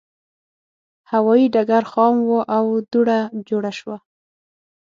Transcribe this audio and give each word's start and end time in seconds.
هوایي 1.11 1.47
ډګر 1.53 1.83
خام 1.91 2.15
و 2.29 2.31
او 2.57 2.65
دوړه 2.91 3.19
جوړه 3.49 3.71
شوه. 3.79 3.97